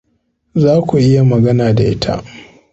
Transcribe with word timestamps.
Za 0.61 0.73
ku 0.87 0.93
iya 1.07 1.21
magana 1.31 1.65
da 1.77 1.83
ita. 1.93 2.13